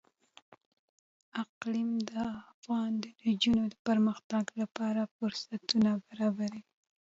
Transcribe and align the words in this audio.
اقلیم 1.43 1.91
د 2.09 2.11
افغان 2.49 2.93
نجونو 3.25 3.63
د 3.69 3.75
پرمختګ 3.87 4.43
لپاره 4.61 5.01
فرصتونه 5.15 5.89
برابروي. 6.07 6.61